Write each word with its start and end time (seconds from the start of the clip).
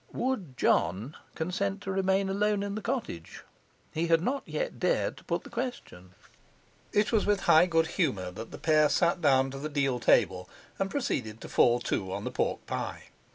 Would 0.13 0.57
John 0.57 1.15
consent 1.35 1.79
to 1.81 1.91
remain 1.91 2.27
alone 2.27 2.63
in 2.63 2.73
the 2.73 2.81
cottage? 2.81 3.43
He 3.93 4.07
had 4.07 4.19
not 4.19 4.41
yet 4.47 4.79
dared 4.79 5.15
to 5.17 5.23
put 5.23 5.43
the 5.43 5.51
question. 5.51 6.15
It 6.91 7.11
was 7.11 7.27
with 7.27 7.41
high 7.41 7.67
good 7.67 7.85
humour 7.85 8.31
that 8.31 8.49
the 8.49 8.57
pair 8.57 8.89
sat 8.89 9.21
down 9.21 9.51
to 9.51 9.59
the 9.59 9.69
deal 9.69 9.99
table, 9.99 10.49
and 10.79 10.89
proceeded 10.89 11.39
to 11.41 11.49
fall 11.49 11.79
to 11.81 12.11
on 12.13 12.23
the 12.23 12.31
pork 12.31 12.65
pie. 12.65 13.09